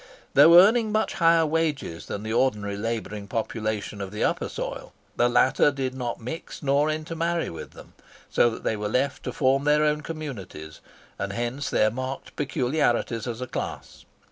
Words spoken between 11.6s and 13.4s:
their marked peculiarities